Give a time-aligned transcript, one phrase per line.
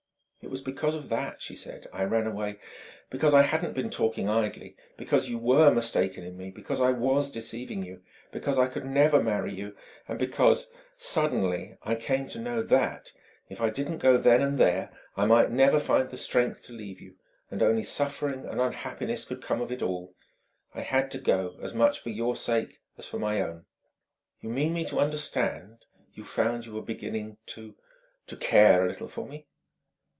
[0.43, 2.57] "It was because of that," she said "I ran away;
[3.11, 7.31] because I hadn't been talking idly; because you were mistaken in me, because I was
[7.31, 8.01] deceiving you,
[8.31, 9.77] because I could never marry you,
[10.09, 13.13] and because suddenly I came to know that,
[13.49, 16.99] if I didn't go then and there, I might never find the strength to leave
[16.99, 17.17] you,
[17.51, 20.15] and only suffering and unhappiness could come of it all.
[20.73, 23.67] I had to go, as much for your sake as for my own."
[24.41, 27.75] "You mean me to understand, you found you were beginning to
[28.27, 29.45] to care a little for me?"